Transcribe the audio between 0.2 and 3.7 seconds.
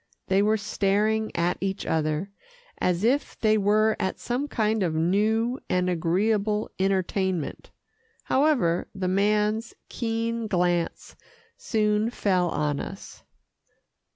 They were staring at each other, as if they